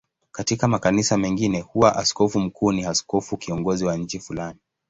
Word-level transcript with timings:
Katika 0.31 0.67
makanisa 0.67 1.17
mengine 1.17 1.59
huwa 1.61 1.95
askofu 1.95 2.39
mkuu 2.39 2.71
ni 2.71 2.85
askofu 2.85 3.37
kiongozi 3.37 3.85
wa 3.85 3.97
nchi 3.97 4.19
fulani. 4.19 4.59